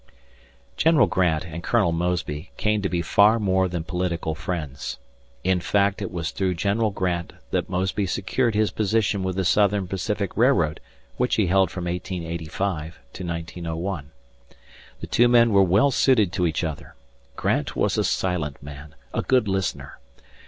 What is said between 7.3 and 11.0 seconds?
that Mosby secured his position with the Southern Pacific Railroad